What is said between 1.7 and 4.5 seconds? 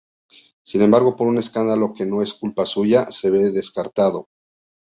que no es culpa suya, se ve descartado.